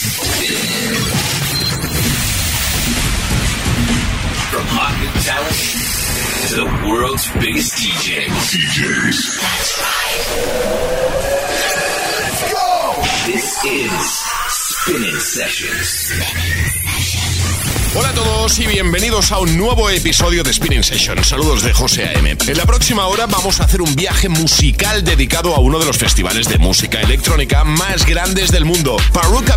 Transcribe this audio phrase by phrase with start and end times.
[0.00, 0.24] From
[4.72, 5.60] hot new talent
[6.48, 8.32] to the world's biggest DJs.
[8.48, 9.44] DJs.
[9.44, 10.24] That's right.
[12.16, 12.96] Let's go!
[13.26, 16.12] This is Spinning Sessions.
[17.92, 21.24] Hola a todos y bienvenidos a un nuevo episodio de Spinning Session.
[21.24, 22.36] Saludos de José A.M.
[22.46, 25.98] En la próxima hora vamos a hacer un viaje musical dedicado a uno de los
[25.98, 28.96] festivales de música electrónica más grandes del mundo,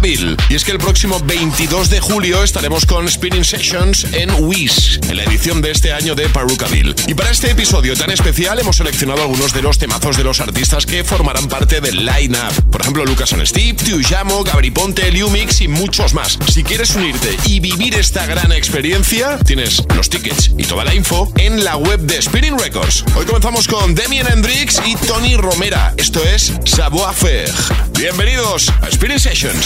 [0.02, 0.35] Bill.
[0.49, 5.18] Y es que el próximo 22 de julio estaremos con Spinning Sessions en Wish, en
[5.18, 6.27] la edición de este año de
[6.71, 6.95] Bill.
[7.05, 10.88] Y para este episodio tan especial hemos seleccionado algunos de los temazos de los artistas
[10.88, 12.71] que formarán parte del line-up.
[12.71, 16.40] Por ejemplo, Lucas and Steve, Tiujamo, Gabri Ponte, Liumix y muchos más.
[16.52, 21.32] Si quieres unirte y vivir esta gran experiencia, tienes los tickets y toda la info
[21.38, 23.04] en la web de Spinning Records.
[23.16, 25.94] Hoy comenzamos con Demian Hendrix y Tony Romera.
[25.98, 27.52] Esto es Savoir Faire.
[27.98, 29.66] Bienvenidos a Spinning Sessions.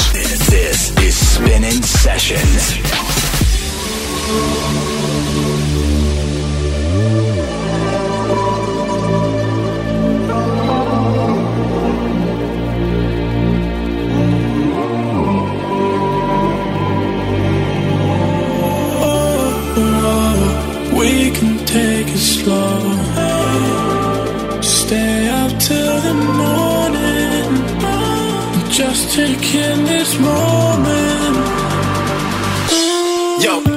[29.18, 31.38] magic in this moment.
[33.42, 33.77] Yo.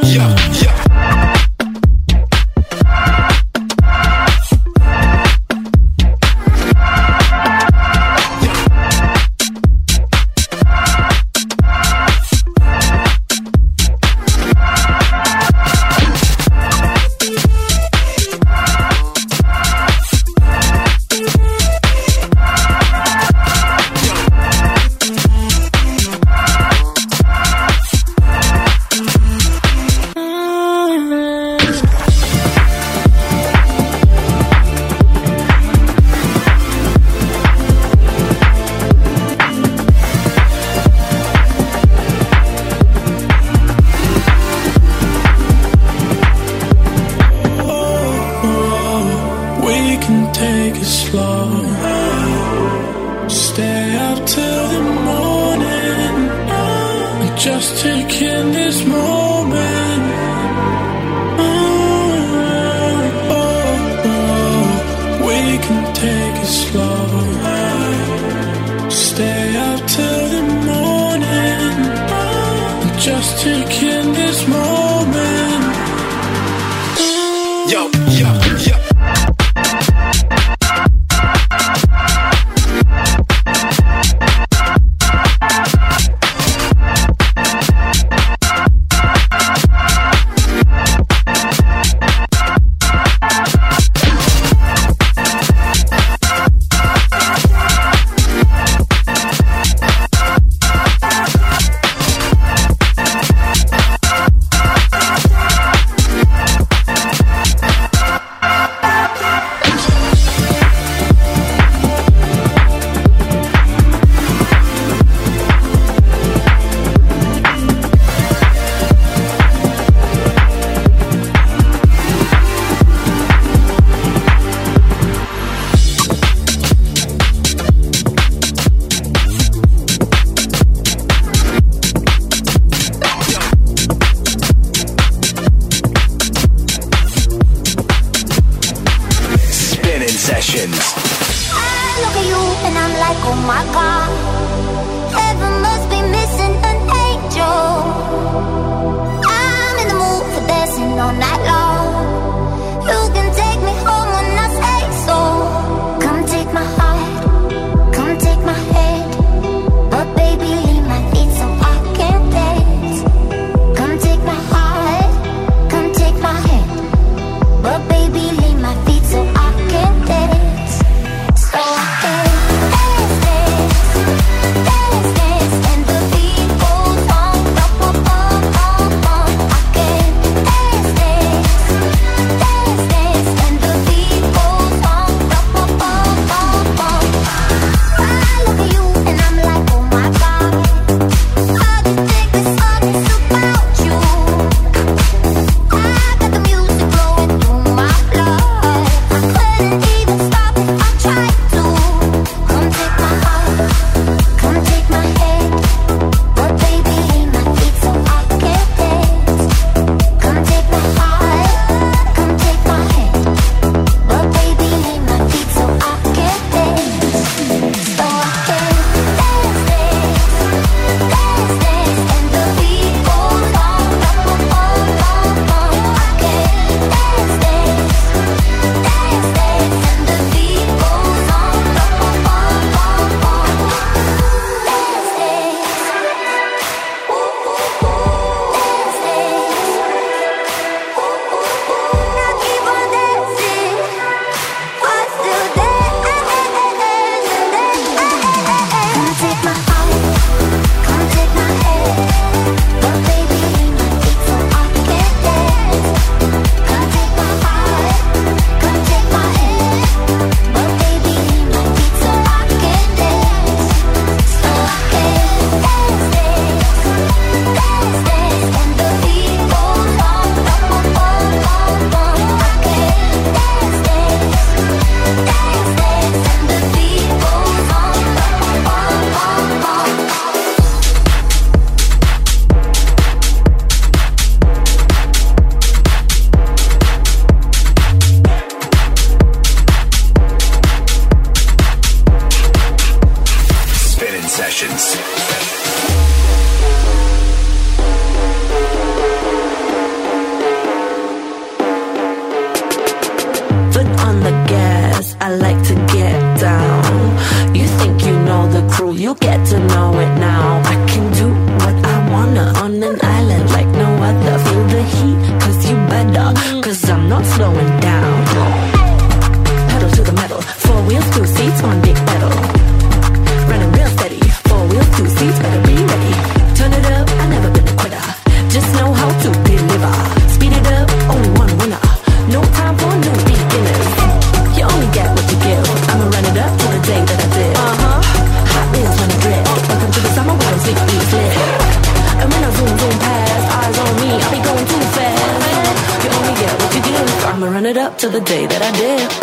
[348.00, 349.19] To the day that I did.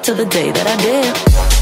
[0.00, 1.61] To the day that I did.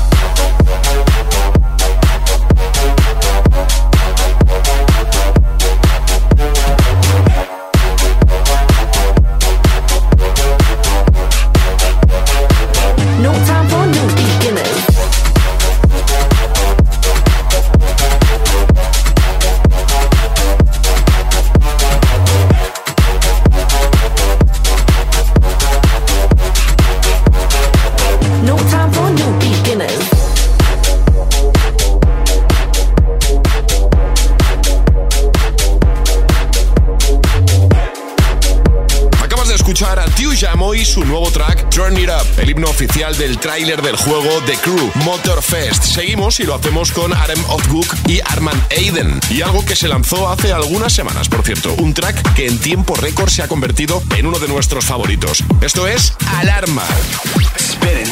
[42.70, 45.84] Oficial del tráiler del juego The Crew Motorfest.
[45.84, 49.20] Seguimos y lo hacemos con Arem Othgook y Armand Aiden.
[49.28, 51.74] Y algo que se lanzó hace algunas semanas, por cierto.
[51.74, 55.44] Un track que en tiempo récord se ha convertido en uno de nuestros favoritos.
[55.60, 56.86] Esto es Alarma.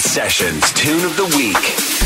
[0.01, 1.98] Sessions, Tune of the Week.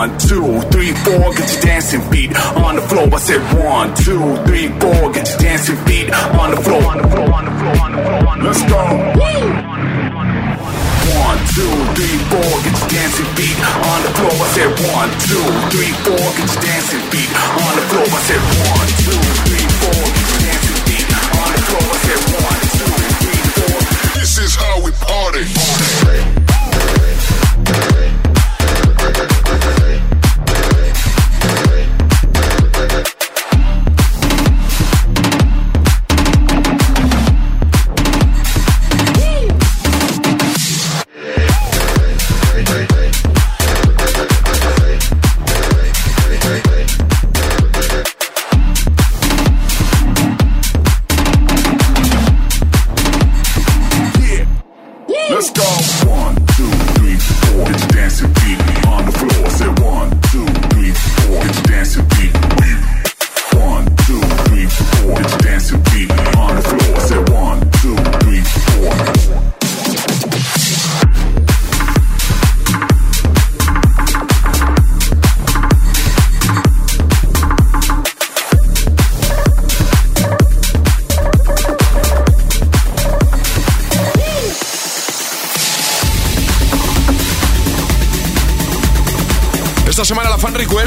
[0.00, 3.04] One, two, three, four, get your dancing feet on the floor.
[3.12, 4.16] I said one, two,
[4.48, 6.08] three, four, get your dancing feet
[6.40, 6.80] on the floor.
[6.88, 8.48] On the floor, on the floor, on the floor, on the floor.
[8.48, 8.80] Let's go.
[11.20, 11.68] One, two,
[12.00, 14.32] three, four, get your dancing feet on the floor.
[14.40, 18.08] I said one, two, three, four, get your dancing feet on the floor.
[18.08, 18.40] I said
[18.72, 19.20] one, two,
[19.52, 21.84] three, four, get your dancing feet on the floor.
[21.92, 22.88] I said one, two,
[23.20, 23.76] three, four.
[24.16, 25.44] This is how we party.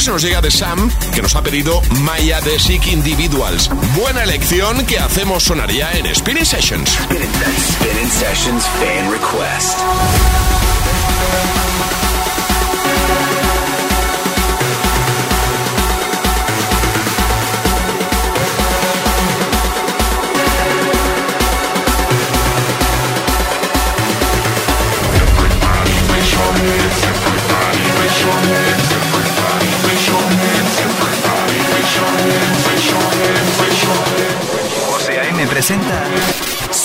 [0.04, 3.70] se nos llega de Sam, que nos ha pedido Maya de Sick Individuals.
[3.96, 6.90] Buena elección que hacemos sonar ya en Spirit Sessions.
[6.92, 9.80] Spinning Sessions Fan Request.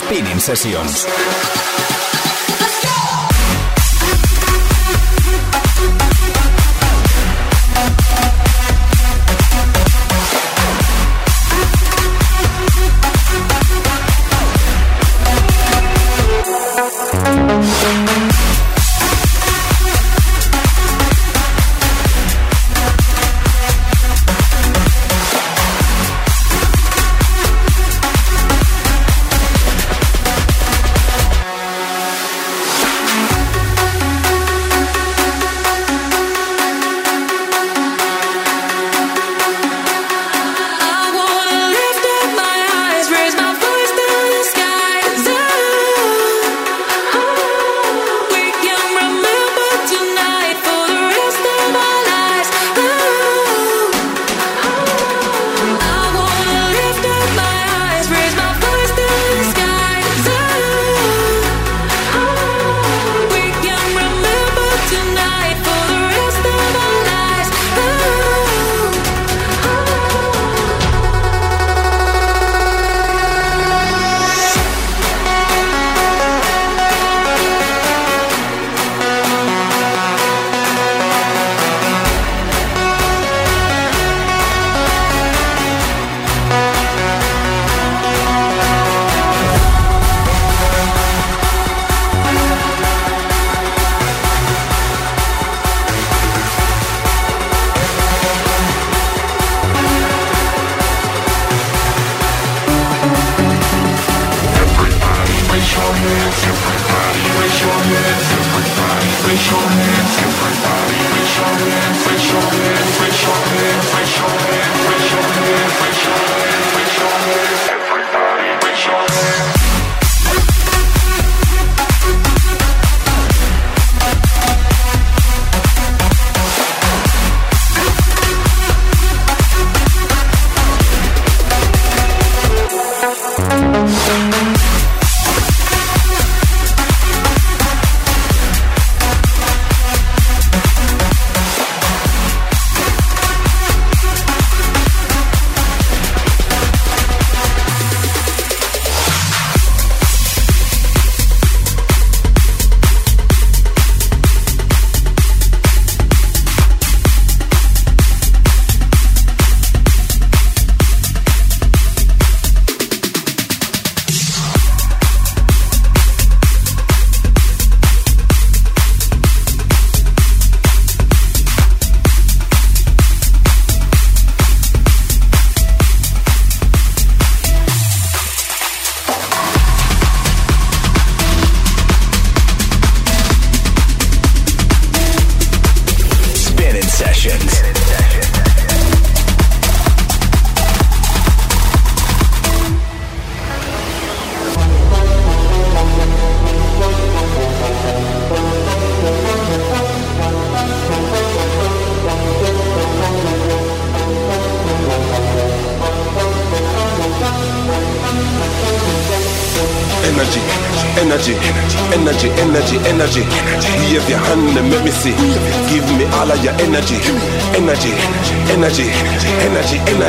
[0.09, 1.98] Spinning Sessions.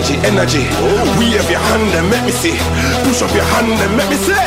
[0.09, 1.19] energy, energy.
[1.19, 2.57] Wave your hand and make me see.
[3.03, 4.38] Push up your hand and make me see.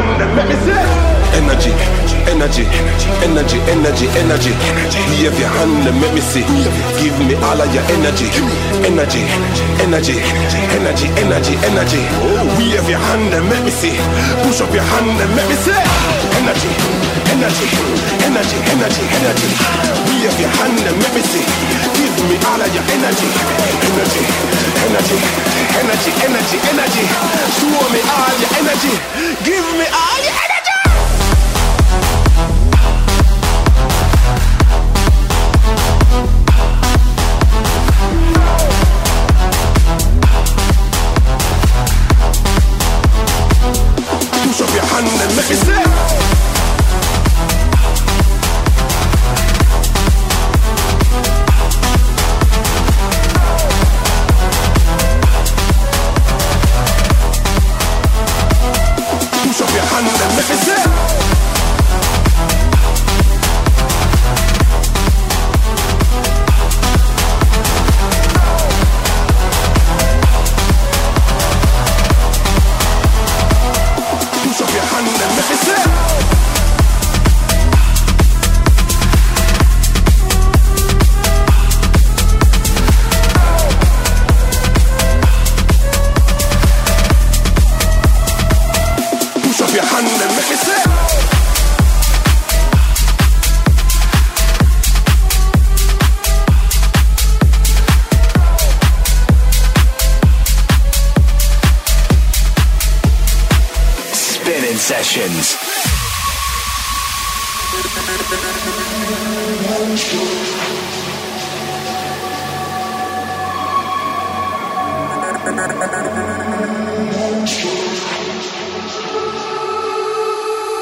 [0.00, 1.72] Let me see energy,
[2.30, 2.64] energy,
[3.24, 4.52] energy, energy, energy.
[5.20, 6.44] Give your hand and let me see.
[7.00, 8.28] Give me all of your energy,
[8.86, 9.22] energy,
[9.82, 11.54] energy, energy, energy, energy.
[11.68, 12.02] energy.
[12.24, 13.96] Oh, give your hand and let me see.
[14.44, 15.82] Push up your hand and let me see.
[16.38, 16.70] Energy,
[17.34, 17.66] energy,
[18.24, 19.48] energy, energy, energy.
[20.08, 21.44] Wave your hand and let me see.
[21.96, 23.28] Give me all of your energy,
[23.88, 24.22] energy,
[24.86, 25.18] energy,
[25.80, 27.04] energy, energy, energy.
[27.58, 28.94] Show me all your energy.
[29.44, 30.47] Give me all your energy.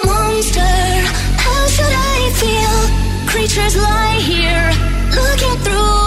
[0.04, 0.60] Monster,
[1.36, 3.28] how should I feel?
[3.28, 4.70] Creatures lie here,
[5.14, 6.05] looking through.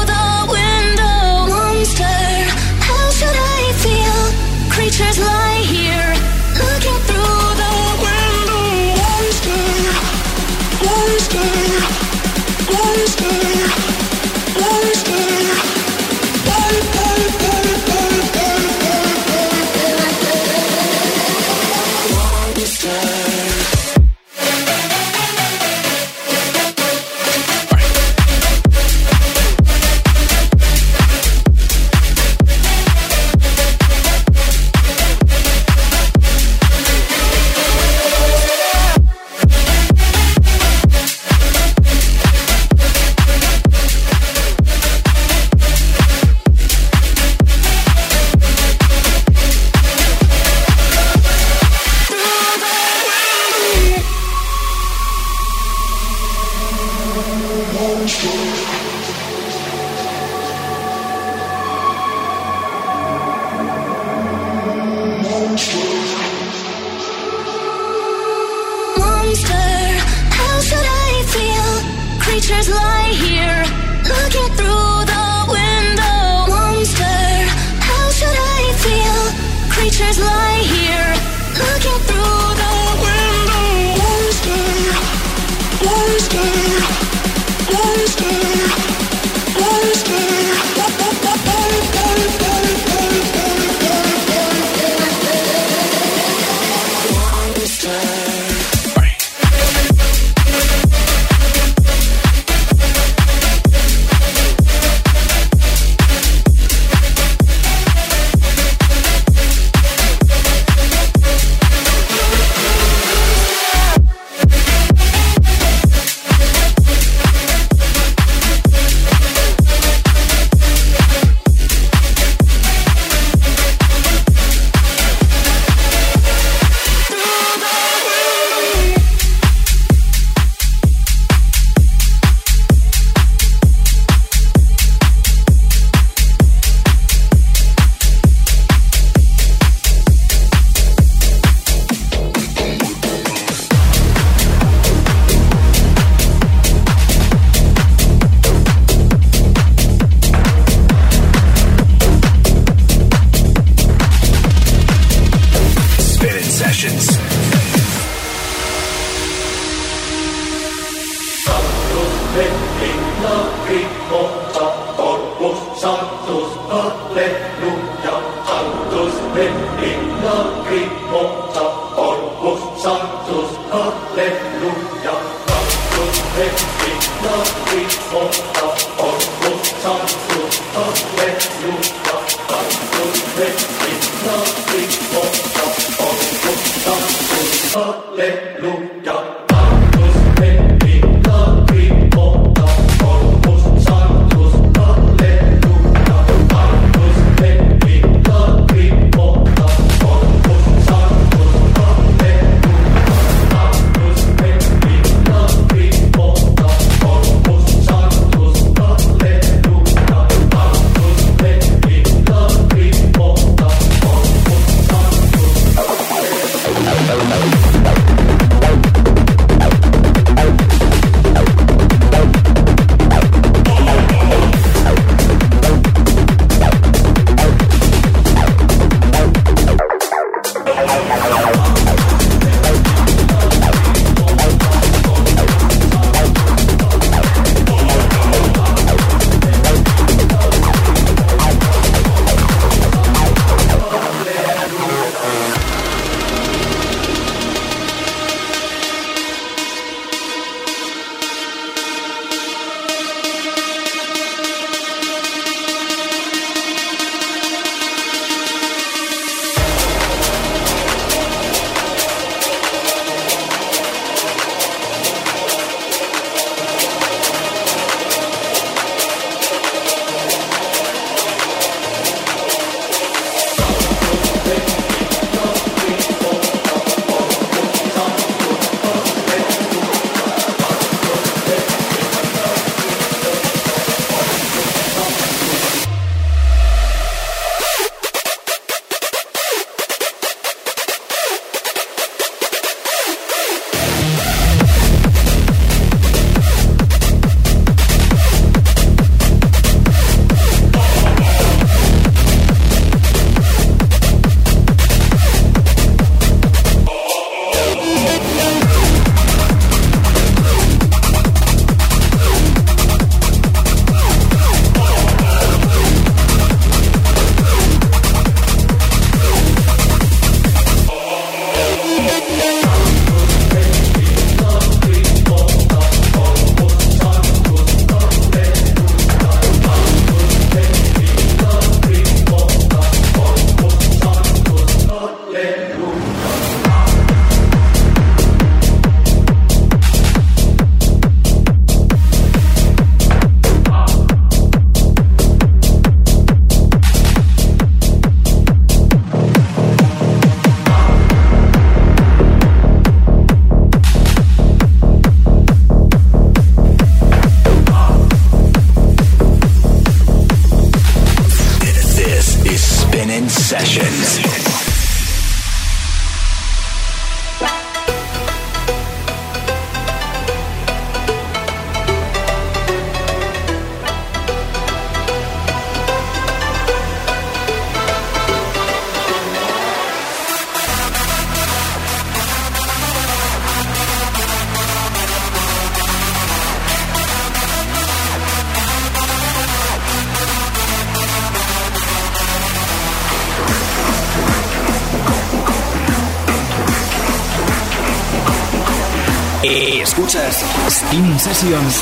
[401.39, 401.81] Sessions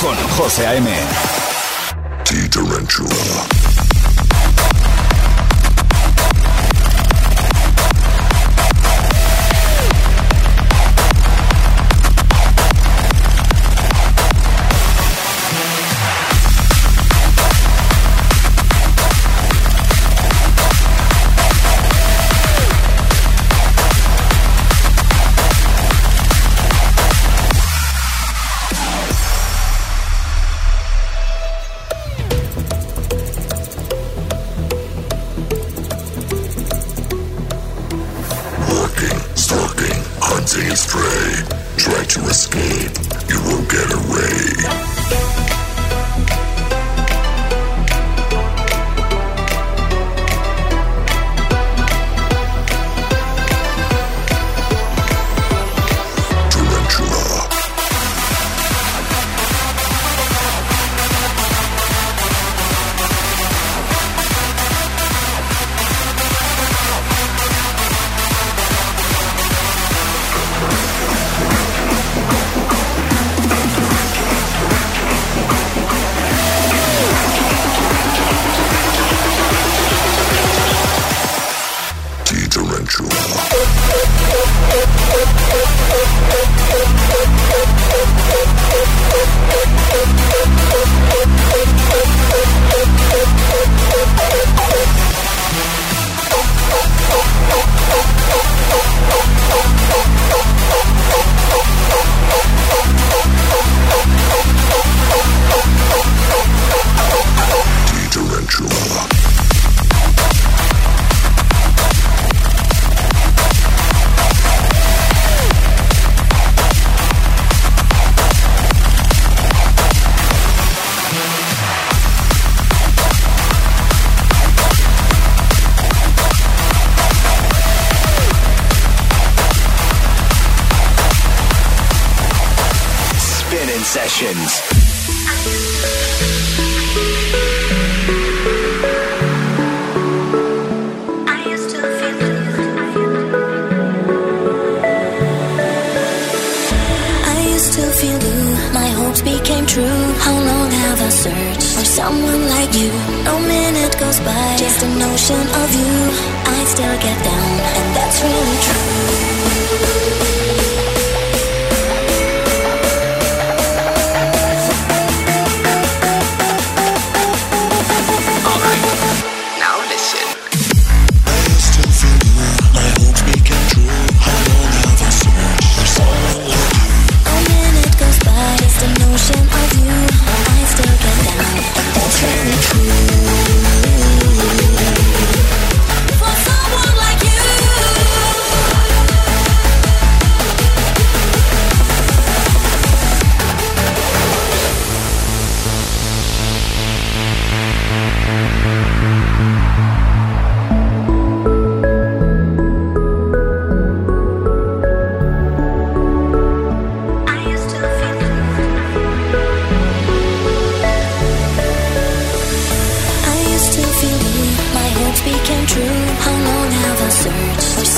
[0.00, 0.88] con José A.M.
[2.24, 3.51] T-Tarantula.
[3.51, 3.51] al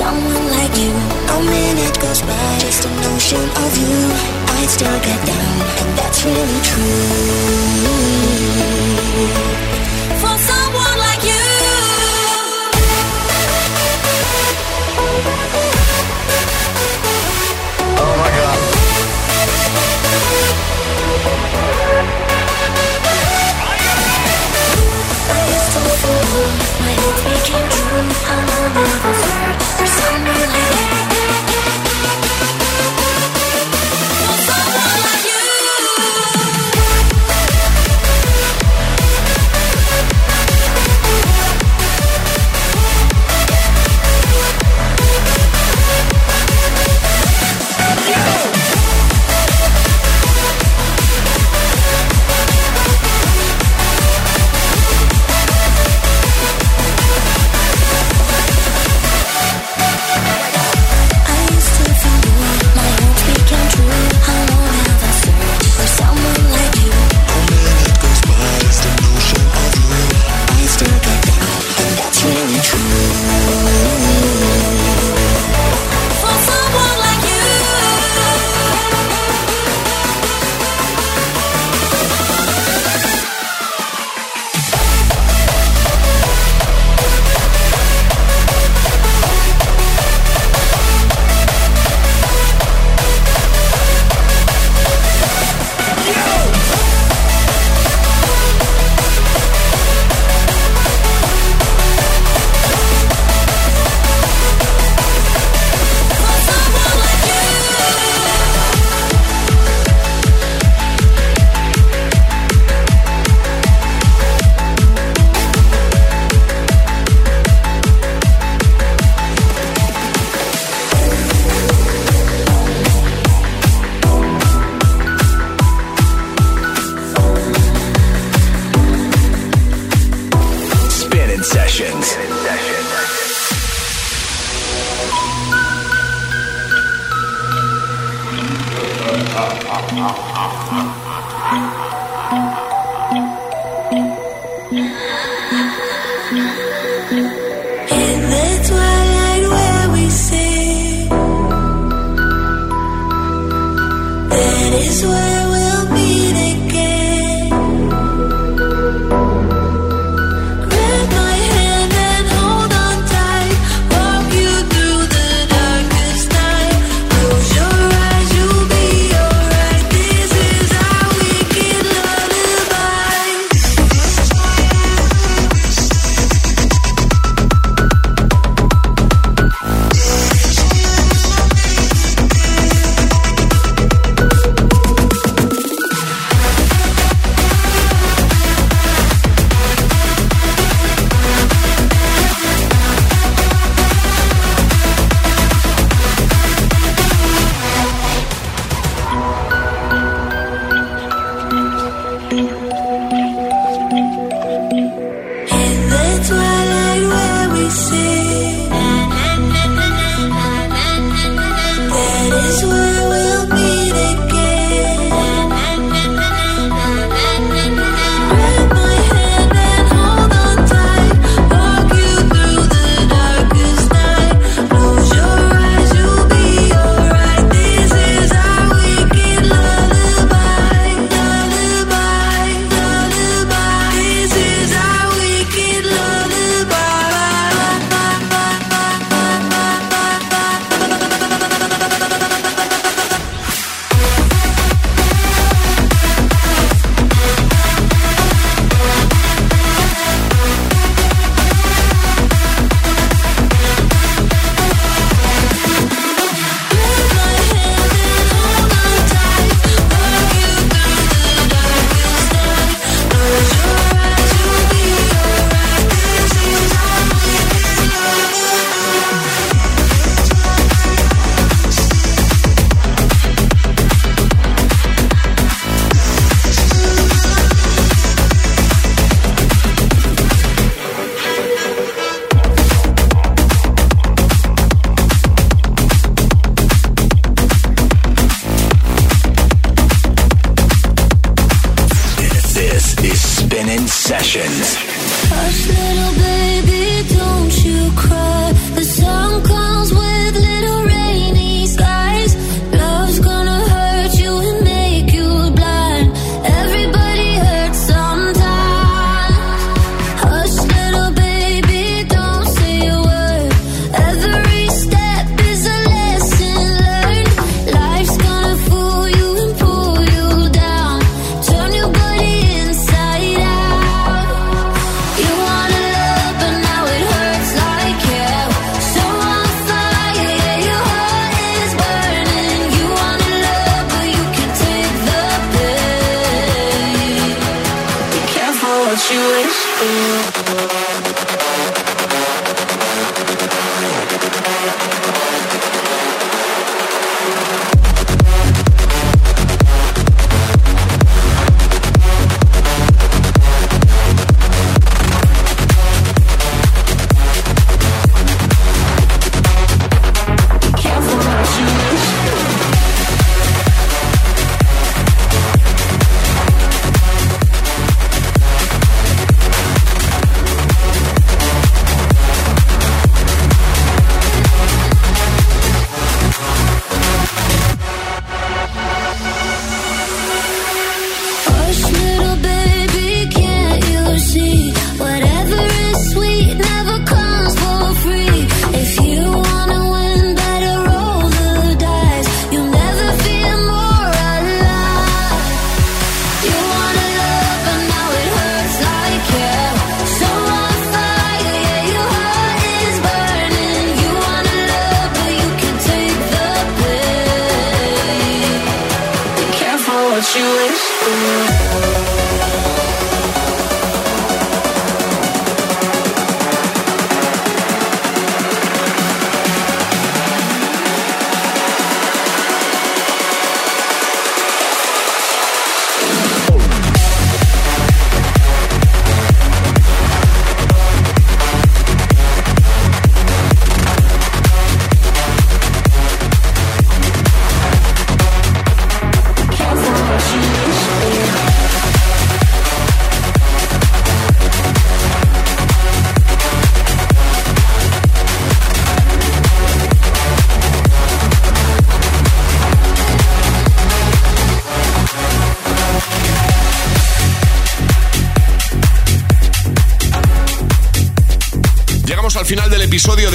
[0.04, 0.92] someone like you.
[1.34, 3.96] A minute goes by, just a notion of you.
[4.56, 7.08] I'd still get down, and that's really true.
[10.20, 11.46] For someone like you.
[18.04, 18.58] Oh my god.
[26.84, 28.08] My hopes became true.
[28.32, 29.13] I'll never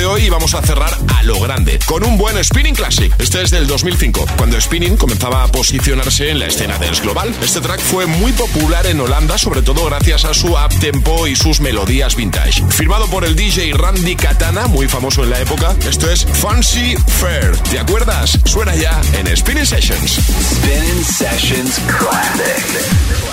[0.09, 3.13] hoy vamos a cerrar a lo grande, con un buen Spinning Classic.
[3.19, 7.33] Este es del 2005, cuando Spinning comenzaba a posicionarse en la escena dance global.
[7.43, 11.35] Este track fue muy popular en Holanda, sobre todo gracias a su up tempo y
[11.35, 12.63] sus melodías vintage.
[12.69, 17.55] Firmado por el DJ Randy Katana, muy famoso en la época, esto es Fancy Fair.
[17.69, 18.39] ¿Te acuerdas?
[18.45, 20.19] Suena ya en Spinning Sessions.
[20.55, 23.28] Spinning Sessions Classic.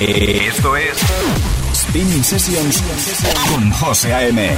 [0.00, 0.96] Esto es
[1.74, 2.82] Spinning Sessions
[3.52, 4.56] con José A.M.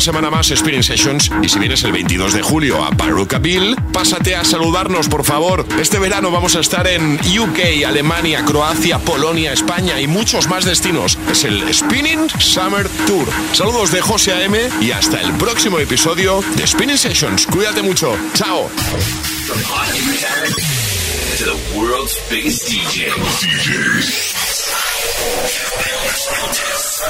[0.00, 1.30] Una semana más Spinning Sessions.
[1.42, 5.66] Y si vienes el 22 de julio a Bill, pásate a saludarnos, por favor.
[5.78, 11.18] Este verano vamos a estar en UK, Alemania, Croacia, Polonia, España y muchos más destinos.
[11.30, 13.28] Es el Spinning Summer Tour.
[13.52, 17.46] Saludos de José AM y hasta el próximo episodio de Spinning Sessions.
[17.46, 18.16] Cuídate mucho.
[18.32, 18.70] Chao.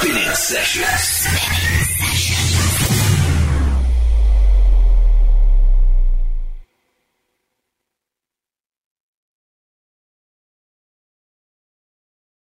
[0.01, 1.60] Spinning Sessions.